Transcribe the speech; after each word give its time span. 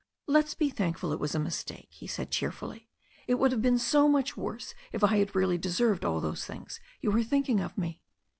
"Let's 0.25 0.55
be 0.55 0.71
thankful 0.71 1.13
it 1.13 1.19
was 1.19 1.35
a 1.35 1.39
mistake," 1.39 1.89
he 1.91 2.07
said 2.07 2.31
cheerfully. 2.31 2.89
"It 3.27 3.35
would 3.35 3.51
have 3.51 3.61
been 3.61 3.77
so 3.77 4.07
much 4.09 4.35
worse 4.35 4.73
if 4.91 5.03
I 5.03 5.17
had 5.17 5.35
really 5.35 5.59
deserved 5.59 6.03
all 6.03 6.19
those 6.19 6.43
things 6.43 6.79
you 7.01 7.11
were 7.11 7.21
thinking 7.21 7.59
of 7.59 7.77
me." 7.77 8.01